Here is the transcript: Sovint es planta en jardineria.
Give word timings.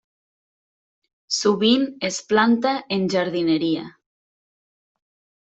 Sovint 1.39 1.85
es 2.09 2.17
planta 2.33 2.73
en 2.99 3.07
jardineria. 3.17 3.85